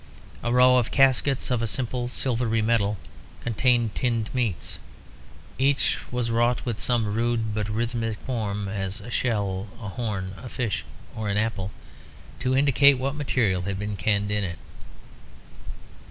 [0.41, 2.97] A row of caskets of a simple silvery metal
[3.43, 4.79] contained tinned meats.
[5.59, 10.49] Each was wrought with some rude but rhythmic form, as a shell, a horn, a
[10.49, 10.83] fish,
[11.15, 11.69] or an apple,
[12.39, 14.57] to indicate what material had been canned in it.